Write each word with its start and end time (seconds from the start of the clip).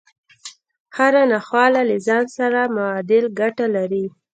هره 0.97 1.21
ناخواله 1.31 1.81
له 1.89 1.97
ځان 2.07 2.25
سره 2.37 2.59
معادل 2.75 3.25
ګټه 3.39 3.65
لري 3.75 4.05